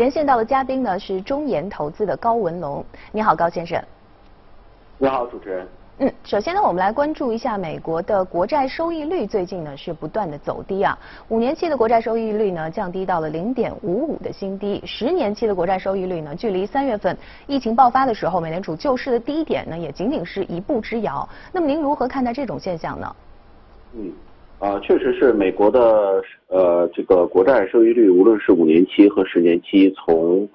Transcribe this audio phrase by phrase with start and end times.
[0.00, 3.78] 连线到的嘉宾呢是中研投资的高文龙，你好，高先生。
[4.96, 5.68] 你好，主持人。
[5.98, 17.14] 嗯，首先呢，我们来关注一下美国的国债收益率最近呢是不断的走低啊，五年期的国债收益率呢降低到了零点五五的新低，十年期的国债收益率呢距离三月份
[17.46, 21.28] 疫情爆发的时候美联储救市的低点呢也仅仅是一步之遥。
[21.52, 23.16] 那么您如何看待这种现象呢？
[23.92, 24.10] 嗯，
[24.60, 30.46] 啊，确实是美国的呃这个国债收益率，无论是五年期和十年期，从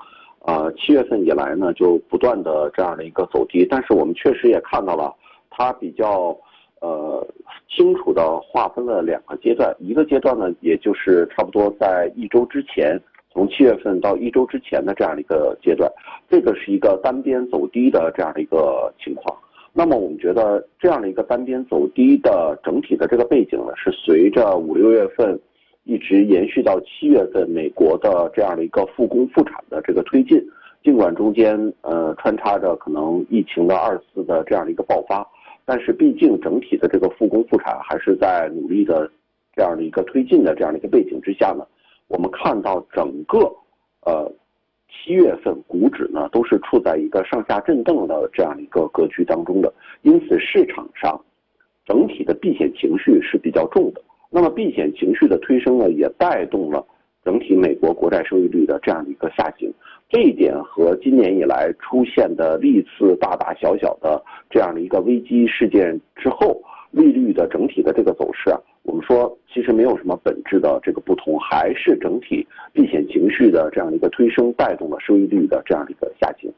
[0.44, 5.12] 啊七月份以来呢就不断的这样的一个走低，但是我们确实也看到了。
[5.50, 6.38] 它比较
[6.82, 7.26] 呃
[7.68, 13.02] 清楚的划分了两个阶段，一个阶段呢，也就是差不多在一周之前，
[13.34, 15.92] 从七月份到一周之前的这样的一个阶段，
[16.30, 19.36] 这个是一个单边走低的这样的一个情况。
[19.78, 25.38] 那么我们觉得这样的一个单边走低的整体的这个背景呢，是随着五六月份
[25.84, 30.42] 一直延续到七月份美国的这样的一个复工复产的这个推进，
[30.82, 35.28] 尽管中间呃穿插着可能疫情的二次的这样的一个爆发。
[35.66, 39.12] 但是毕竟整体的这个复工复产还是在努力的
[39.54, 41.66] 这样的一个推进的这样的一个背景之下呢，
[42.08, 43.40] 我们看到整个
[44.06, 44.32] 呃
[44.96, 49.72] 七月份股指呢都是处在一个上下震荡的这样一个格局当中的，
[50.02, 51.20] 因此市场上
[51.86, 54.02] 整体的避险情绪是比较重的。
[54.32, 56.84] 那么避险情绪的推升呢，也带动了
[57.24, 59.72] 整体美国国债收益率的这样的一个下行。
[60.10, 76.52] 这一点和今年以来出现的历次大大小小的这样的一个危机事件之后，利率的整体的这个走势啊，我们说其实没有什么本质的这个不同，还是整体避险情绪的这样一个推升带动了收益率的这样的一个下行。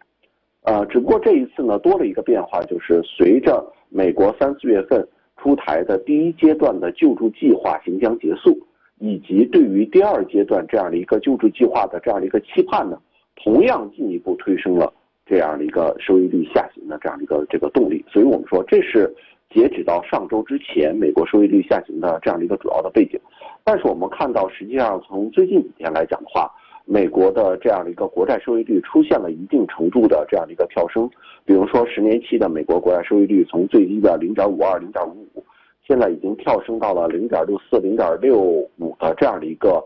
[0.64, 8.60] 呃，只不过这一次呢多了一个变化，就是随着美国三四月份出台的第一阶段的救助计划行将结束，
[9.00, 13.00] 以及对于第二阶段这样的一个救助计划的这样的一个期盼呢。
[13.38, 14.92] 同样进一步推升了
[15.26, 19.14] 这样的一个收益率下行的这样的一个这个动力，所以我们说这是
[19.50, 23.20] 截止到上周之前美国收益率下行的这样的一个主要的背景。
[23.64, 26.52] 但是我们看到，实际上从最近几天来讲的话，
[26.86, 31.10] 美国的这样的一个国债收益率出现了一定程度的这样的一个跳升。
[31.46, 35.44] 比如说十年期的美国国债收益率从最低的零点五二、零点五五，
[35.86, 39.84] 现在已经跳升到了零点六四、零点六五的这样的一个。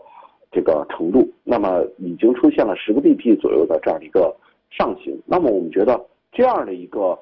[0.54, 4.36] 这个程度，那么已经出现了十个 BP 左右的这样的一个
[4.68, 5.18] 上行。
[5.24, 5.98] 那么我们觉得
[6.30, 7.18] 这样的一个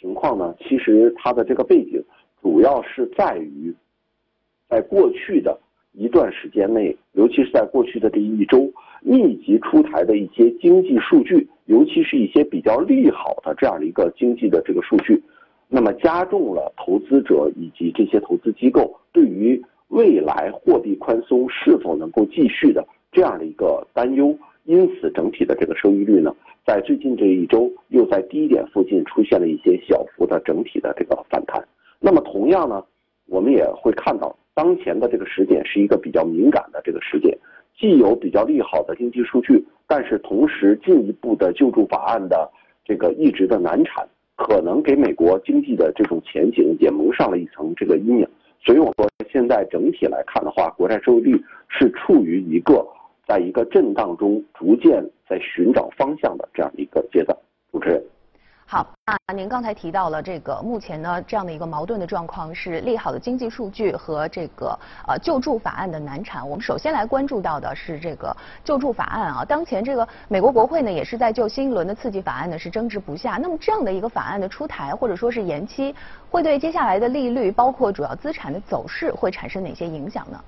[0.00, 2.02] 情况呢，其实它的这个背景
[2.42, 3.74] 主要是在于，
[4.68, 5.58] 在过去的
[5.92, 15.22] 一段时间内，尤其是在过去的这一周，密集出台的一些经济数据，尤其是一些比较利好的这样的一个经济的这个数据，
[15.68, 19.62] 那么加重了投资者以及这些投资机构对于。
[19.88, 26.34] 未来货币宽松是否能够继续的这样的一个担忧，因此整体的这个收益率呢，
[26.66, 31.64] 在最近这一周又在低点附近出现了一些小幅的整体的这个反弹。
[32.00, 32.84] 那么同样呢，
[33.26, 37.38] 我们也会看到当前的这个时点是一个比较敏感的这个时点，
[37.78, 42.50] 既有比较利好的经济数据，但是同时进一步的救助法案的
[42.84, 48.28] 这个一直的难产，可能给美国经济的这种前景也蒙上了一层这个阴影。
[48.60, 52.84] 所以我说，现在整体来看的话，国债收益率是处于一个
[53.26, 57.36] 在一个震荡中，逐渐在寻找方向的这样一个阶段。
[57.72, 58.02] 主持人。
[58.68, 64.76] 好，那您刚才提到了这个目前呢这样的一个矛盾的状况是利好的经济数据和这个
[65.06, 66.48] 呃救助法案的难产。
[66.48, 73.38] 我们首先来关注到的是这个救助法案啊，当前这个美国国会呢也是在就新一轮的刺激法案呢是争执不下。
[73.40, 75.94] 那么这样的一个法案的出台或者说是延期，
[76.28, 80.44] 会对接下来的利率包括主要资产的走势会产生哪些影响呢？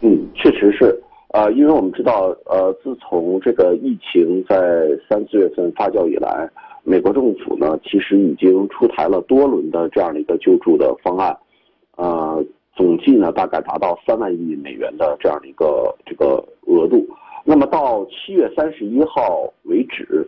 [0.00, 1.00] 嗯，确实是
[1.36, 6.48] 呃，因为我们知道呃，自从这个疫情在三四月份发酵以来。
[6.82, 11.36] 美国政府呢，其实已经出台了多轮的这样的一个救助的方案，
[11.96, 12.42] 呃，
[12.74, 17.06] 总计呢大概达到三万亿美元的这样的一个这个额度。
[17.44, 20.26] 那么到七月三十一号为止，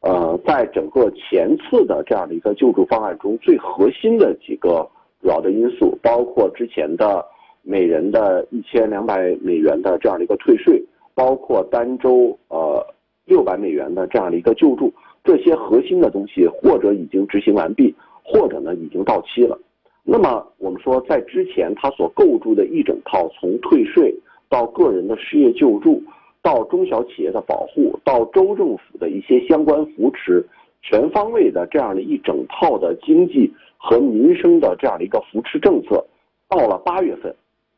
[0.00, 4.88] 呃，在整个前次的这样的一个救助方案中，最核心的几个
[5.20, 7.24] 主要的因素，包括之前的
[7.62, 10.82] 每人的一千两百美元的这样的一个退税，
[11.14, 12.84] 包括单周呃
[13.24, 14.92] 六百美元的这样的一个救助。
[15.24, 17.94] 这些核心的东西，或者已经执行完毕，
[18.24, 19.56] 或者呢已经到期了。
[20.02, 24.12] 那么我们说，在之前他所构筑的一整套，从退税
[24.48, 26.02] 到个人的失业救助，
[26.42, 30.44] 到中小企业的保护，到州政府的一些相关扶持，
[30.82, 36.04] 全方位的这样的一整套的经济和民生的这样的一个扶持政策，
[36.48, 37.32] 到了八月份，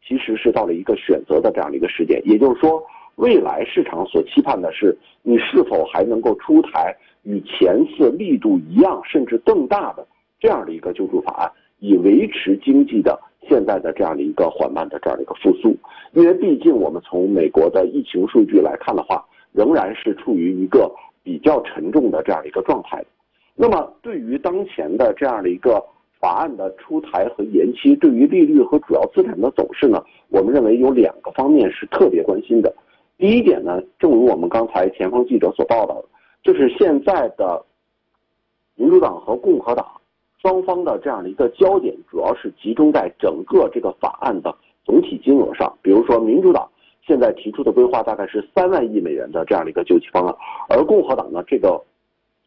[0.07, 2.21] 其实是到了一个选择的这样的一个时间。
[2.25, 2.83] 也就是说，
[3.17, 10.07] 未来市场所期盼的是，你是否还能够出台与前次力度一样甚至更大的
[10.39, 13.19] 这样的一个救助法案，以维持经济的
[13.49, 15.77] 现在的这样的一个缓慢的这样的一个复苏？
[16.13, 20.93] 因为毕竟我们从美国的疫情数据来看的话，仍然是处于一个
[21.23, 23.03] 比较沉重的这样一个状态。
[23.57, 25.83] 那么对于当前的这样的一个
[26.25, 32.75] 法案的出台和延期，对于利率和主要资产的走势呢，我们认为有两个方面是特别关心的。
[33.19, 36.07] 第一点呢，正如我们刚才前方记者所报道的，
[36.43, 37.63] 就是现在的
[38.75, 39.87] 民主党和共和党
[40.41, 45.71] 双方的这样的一个焦点，主要是集中在整个这个法案的总体金额上。
[45.83, 46.67] 比如说，民主党
[47.07, 50.35] 现在提出的规划大概是三万亿美元的这样的一个救济方案，
[50.71, 51.79] 而共和党呢，这个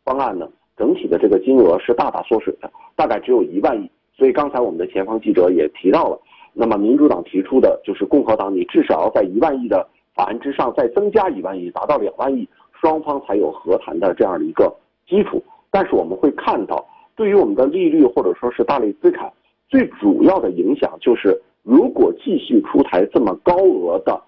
[0.03, 0.49] 方案呢。
[0.77, 3.89] 整体的这个金额是大大缩水的，大概只有一万亿。
[4.15, 6.19] 所以刚才我们的前方记者也提到了，
[6.53, 12.47] 那么民主党提出的就是共和党，你至少要在一万亿的法案之上再增加一万亿，达到两万亿，
[12.79, 14.75] 双方才有和谈的这样的一个
[15.07, 15.43] 基础。
[15.69, 16.83] 但是我们会看到，
[17.15, 19.31] 对于我们的利率或者说是大类资产，
[19.69, 24.19] 最主要的影响就是，如果继续出台这么高额的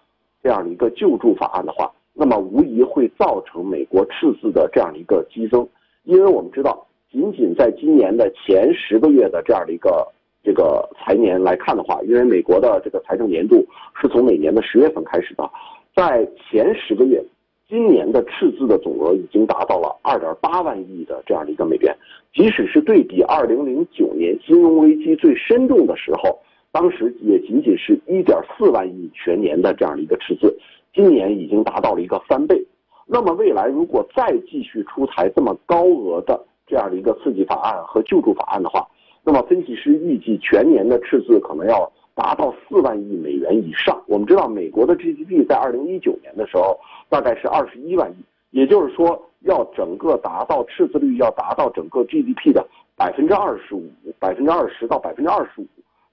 [0.43, 5.67] 这样的一个救助法案的话，那么无疑会造成美国赤字的这样的一个激增。
[6.09, 10.07] 因为我们知道，仅仅在今年的前十个月的这样的一个
[10.43, 13.63] 这个财年来看的话，因为美国的这个财政年度
[14.01, 15.47] 是从每年的十月份开始的，
[15.95, 17.23] 在前十个月，
[17.67, 21.95] 今年的赤字的总额已经达到了二点八万亿的这样的一个美元。
[22.33, 26.39] 即使是对比二零零九年金融危机最深重的时候，
[26.71, 30.57] 当时也仅仅是一点四万亿全年的这样的一个赤字，
[30.91, 32.65] 今年已经达到了一个翻倍。
[33.11, 38.87] 那么未来如果再继续出台这么高额的这样的一个刺激法案和救助法案的话，
[39.23, 43.99] 那么分析师预计全年的赤字可能要达到四万亿美元以上。
[44.05, 46.79] 我们知道美国的 GDP 在二零一九年的时候
[47.09, 52.63] 大概是二十一万亿，也就是说要整个达到赤字率要达到整个 GDP 的
[52.95, 53.89] 百分之二十五、
[54.19, 55.65] 百分之二十到百分之二十五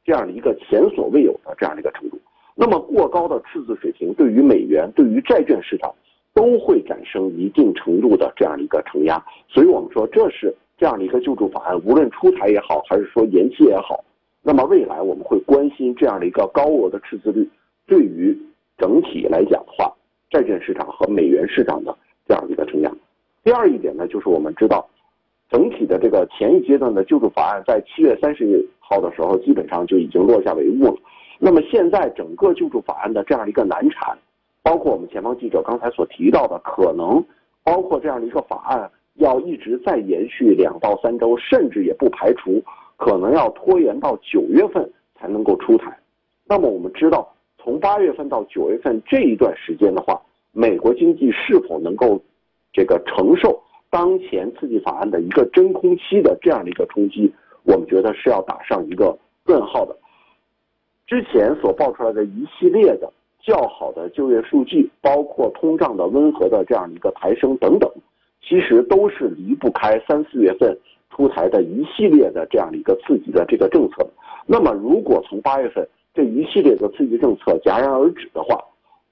[0.03, 2.19] 这样的一个前所未有的这样的一个程度。
[2.55, 5.95] 那么过高的赤字水平对于美元、对于债券市场。
[6.37, 9.19] 都会产生一定程度的这样的一个承压，
[9.49, 14.05] 所以我们说这是这样的一个救助法案，无论出台也好，还是说延期也好，
[14.43, 17.49] 那么未来我们会关心这样的一个高额的赤字率
[17.87, 18.37] 对于
[18.77, 19.91] 整体来讲的话，
[20.29, 21.97] 债券市场和美元市场的
[22.29, 22.93] 这样的一个承压。
[23.43, 24.87] 第二一点呢，就是我们知道，
[25.49, 30.99] 整体的这个前一阶段的救助法案在七月三十号的时候基本上就已经落下帷幕了，
[31.39, 34.19] 那么现在整个救助法案的这样一个难产。
[34.67, 37.25] 包括我们前方记者刚才所提到的，可能
[37.63, 42.61] 包括这样的一个法案要一直再延续两到三周，甚至也不排除
[42.97, 45.97] 可能要拖延到九月份才能够出台。
[46.45, 47.33] 那么我们知道，
[47.63, 50.21] 从八月份到九月份这一段时间的话，
[50.51, 52.21] 美国经济是否能够
[52.73, 59.97] 这个承受当前刺激法案的一个真空期的这样的一个冲击，我们觉得是要打上一个问号的。
[61.07, 63.13] 之前所爆出来的一系列的。
[63.47, 67.89] 较好的就业数据，包括通胀的温和的这样一个抬升等等，
[68.43, 70.77] 其实都是离不开三四月份
[71.11, 74.05] 出台的一系列的这样的一个刺激的这个政策。
[74.47, 78.59] 那么，如果从八月份这一系列的刺激政策戛然而止的话，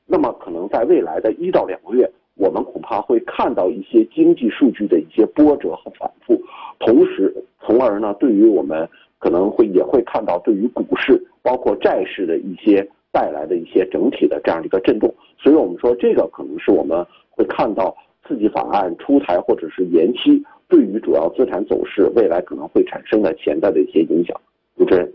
[0.04, 6.42] 那么可能在未来的一到两个月，我们恐怕会看到一些经济数据的一些波折和反复，
[6.80, 8.88] 同时，从而呢，对于我们
[9.20, 12.84] 可能会也会看到对于股市包括债市的一些。
[13.14, 24.38] 带来的一些整体的这样的一个震动，所以我们说这个可能是我们会看到刺激法案出台或者是延期，对于主要资产走势未来可能会产生的潜在的一些影响。
[24.76, 25.10] 主持人。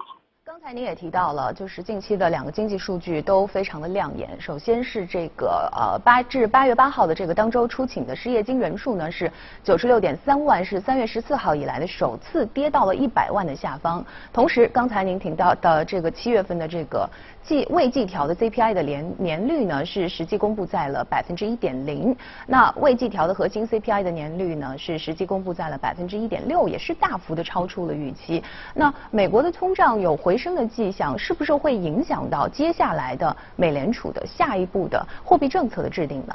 [0.62, 4.30] 刚才您也提到了，就是近期的两个经济数据都非常的亮眼。
[4.42, 9.32] 首先是这个呃八至八月八号的这个当周出勤的失业金人数呢是
[9.64, 14.06] 九十六点三万，是三月十四号以来的首次跌到了一百万的下方。
[14.34, 17.10] 同时，刚才您提到的这个七月份的这个
[17.42, 22.14] 季未季调的 CPI 的年年率呢是实际公布在了百分之一点零。
[22.46, 28.44] 那未季调的核心 CPI 的年率呢是实际公布在了百分之一点六，也是大幅的超出了预期。
[28.74, 30.49] 那美国的通胀有回升。
[30.54, 36.34] 的迹象是不是会影响到接下来的美联储的下一步的货币政策的制定呢？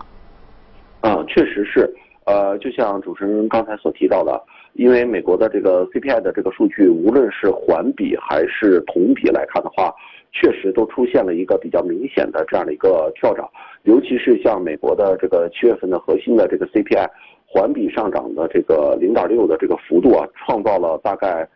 [1.03, 1.93] 嗯，确实是。
[2.27, 4.43] 呃，就像主持人刚才所提到的，
[4.73, 9.95] 因为美国的这个 CPI 的这个数据，无论是环比还是同比来看的话，
[10.33, 13.47] 确实都出现了一个比较明显的这样的一个跳涨。
[13.83, 17.07] 尤其是像美国的这个七月份的核心的这个 CPI，
[17.47, 21.47] 环比上涨的这个零点六的这个幅度啊，创造了大概。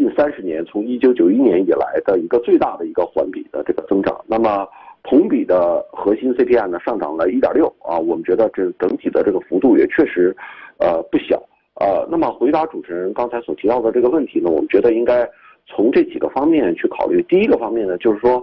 [0.00, 4.18] 近三十年，从一九九一年以来的一个最大的一个环比的这个增长。
[4.26, 4.66] 那么，
[5.02, 10.34] 同比的核心 CPI 呢上涨了一点六啊，我们觉得这整体的这个幅度也确实
[10.78, 11.36] 呃不小
[11.74, 12.08] 呃。
[12.10, 15.28] 那么回答主持人刚才所提到的这个问题呢，我们觉得应该
[15.66, 17.22] 从这几个方面去考虑。
[17.28, 18.42] 第一个方面呢，就是说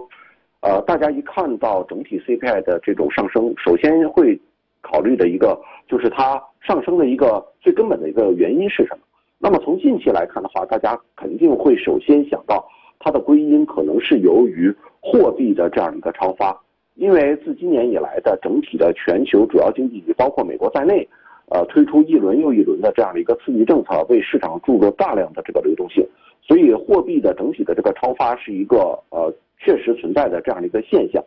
[0.60, 4.40] 呃大家一看到整体 CPI 的这种上升，首先会
[4.80, 9.00] 考虑的一个就是它上升的一个最根本的一个原因是什么？
[9.40, 12.68] 那么从近期来看的话，大家肯定会首先想到
[12.98, 16.60] 它的归因可能是由于货币的这样一个超发，
[16.96, 21.08] 因为自今年以来的整体的全球主要经济体，包括美国在内，
[21.50, 26.04] 呃，推出一轮又一轮的这样的一个刺激政策，为市场注入大量的这个流动性，
[26.42, 31.24] 所以货币的整体的这个超发是一个呃确实存在的这样的一个现象，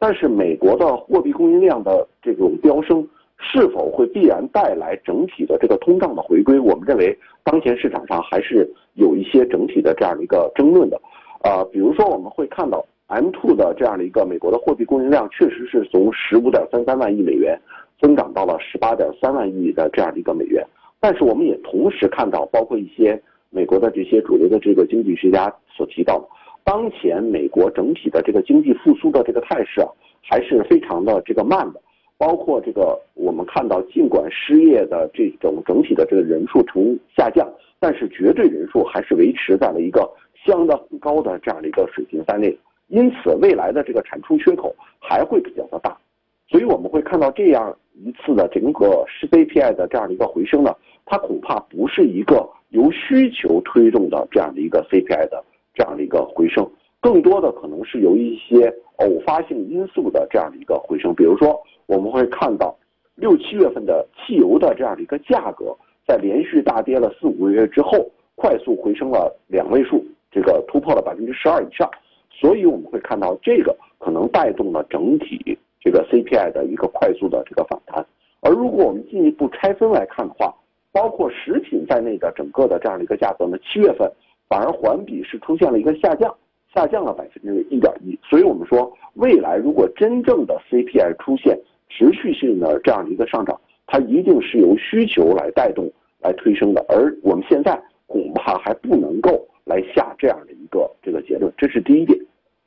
[0.00, 3.08] 但是美国的货币供应量的这种飙升。
[3.42, 6.58] 是否会必然带来整体的这个通胀的回归？
[6.58, 11.00] 我们认为当前市场上还是有一些整体的这样的一个争论的。
[11.42, 17.60] 啊，比如说我们会看到 M2 的这样的一个美国的货币供应量确实是从十五点三三万亿美元
[18.00, 20.64] 增长到了十八点三万亿的这样的一个美元。
[21.00, 23.20] 但是我们也同时看到，包括一些
[23.50, 26.28] 美国的这些主流的这个经济学家所提到的，
[26.62, 29.88] 当前美国整体的这个经济复苏的这个态势啊，
[30.22, 31.82] 还是非常的这个慢的。
[32.22, 40.08] 包括这个，我们看到，尽管失业的这种整体的这个人数呈下降，但是绝对人数还是维持在了一个
[40.46, 42.56] 相当高的这样的一个水平在内。
[42.86, 45.98] 因此，未来的这个产出缺口还会比较的大。
[46.46, 50.72] 所以我们会看到这样一次的整个 CPI 的这样的一个回升呢，
[51.04, 55.42] 它恐怕不是一个由需求推动的这样的一个 CPI 的
[55.74, 56.64] 这样的一个回升，
[57.00, 61.60] 更多的可能是由一些偶发性因素的这样的一个回升，比如说。
[61.92, 62.74] 我们会看到，
[63.16, 71.86] 六七月份的汽油的这样的一个价格，在连续大跌了四五个月之后，快速回升了两位数，这个突破了百分之十二以上。
[72.30, 78.02] 所以我们会看到，这个可能带动了整体这个 CPI 的一个快速的这个反弹。
[78.40, 80.54] 而如果我们进一步拆分来看的话，
[80.92, 84.10] 包括食品在内的整个的这样的一个价格呢，七月份
[84.48, 86.34] 反而环比是出现了一个下降，
[86.74, 88.18] 下降了百分之一点一。
[88.22, 91.58] 所以我们说，未来如果真正的 CPI 出现，
[91.94, 102.18] 持续性的这样的一个上涨，它一定是由需求来带动、来推升的，而我们现在恐怕还不能够来下这样的一个这个结论，这是第一点。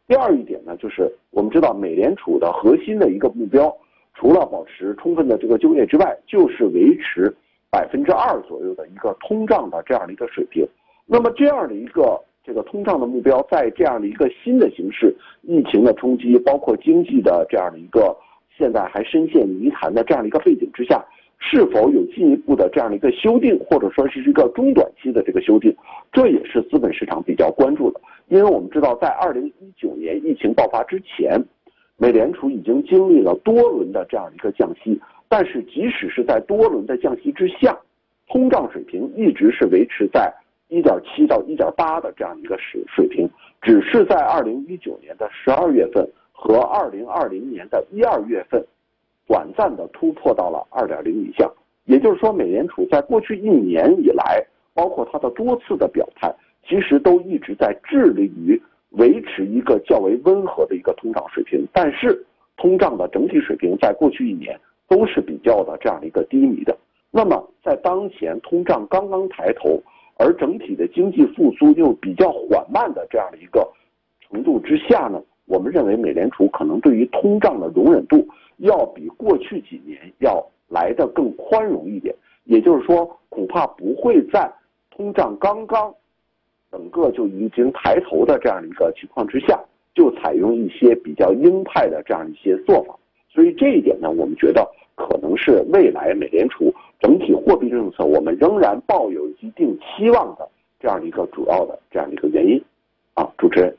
[0.08, 3.76] 第二一点呢，就是我们知道美联储的核心的一个目标，
[4.14, 7.34] 除了保持充分的这个就业之外，就是维持
[7.72, 10.64] 百分之二左右的一个通胀的这样的一个水平。
[11.08, 18.16] 那么这样的一个这个通胀的目标，在这样的一个新的形势、疫情的冲击，包括经济的这样的一个。
[18.58, 21.04] 现在还深陷泥潭的这样的一个背景之下，
[21.38, 25.76] 是否有进一步的这样的一个修订，或者说是一个中短期的这个修订，
[26.12, 28.00] 这也是资本市场比较关注的。
[28.30, 31.40] 因为我们知道，在二零一九年疫情爆发之前，
[31.98, 37.78] 美联储已经经历了多轮的这样一个降息，但是即使是在多轮的降息之下，
[38.28, 40.34] 通胀水平一直是维持在
[40.70, 43.30] 一点七到一点八的这样一个水水平，
[43.62, 46.08] 只是在二零一九年的十二月份。
[46.46, 48.64] 和二零二零年的一二月份，
[49.26, 51.50] 短暂的突破到了二点零以下，
[51.86, 56.32] 也就是说，美联储在过去一年以来，包括它的多次的表态，
[56.64, 58.62] 其实都一直在致力于
[58.92, 61.66] 维持一个较为温和的一个通胀水平。
[61.74, 62.24] 但是，
[62.58, 64.56] 通胀的整体水平在过去一年
[64.88, 66.78] 都是比较的这样的一个低迷的。
[67.10, 69.82] 那么，在当前通胀刚刚抬头，
[70.20, 73.68] 而整体的经济复苏又比较缓慢的这样的一个
[74.30, 75.20] 程度之下呢？
[75.48, 82.16] 我们认为，美联储可能对于通胀的容忍度要比过去几年要来的更宽容一点。
[82.46, 84.52] 也就是说，恐怕不会在
[84.92, 85.94] 通胀刚刚
[86.72, 89.60] 整个就已经抬头的这样一个情况之下，
[89.94, 92.96] 就采用一些比较鹰派的这样一些做法。
[93.30, 100.48] 所以这一点呢，我们觉得可能是未来美联储整体货币政策我们仍然抱有一定期望的
[100.80, 102.64] 这样一个主要的这样一个原因。
[103.14, 103.76] 啊，主持人。